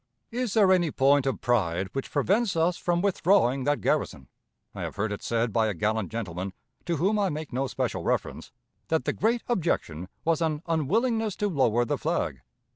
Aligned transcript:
Is 0.31 0.55
there 0.55 0.71
any 0.71 0.89
point 0.89 1.27
of 1.27 1.41
pride 1.41 1.89
which 1.93 2.09
prevents 2.09 2.55
us 2.55 2.75
from 2.75 3.03
withdrawing 3.03 3.65
that 3.65 3.81
garrison? 3.81 4.29
I 4.73 4.81
have 4.81 4.95
heard 4.95 5.11
it 5.11 5.21
said 5.21 5.53
by 5.53 5.67
a 5.67 5.75
gallant 5.75 6.11
gentleman, 6.11 6.53
to 6.85 6.95
whom 6.95 7.19
I 7.19 7.29
make 7.29 7.53
no 7.53 7.67
special 7.67 8.01
reference, 8.01 8.51
that 8.87 9.05
the 9.05 9.13
great 9.13 9.43
objection 9.47 10.09
was 10.25 10.41
an 10.41 10.63
unwillingness 10.65 11.35
to 11.35 11.49
lower 11.49 11.85
the 11.85 11.99
flag. 11.99 12.41